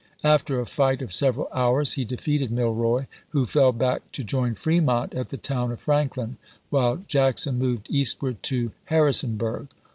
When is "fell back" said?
3.45-4.11